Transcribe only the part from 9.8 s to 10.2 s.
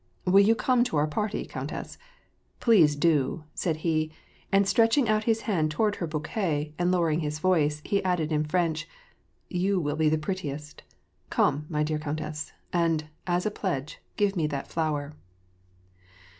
be the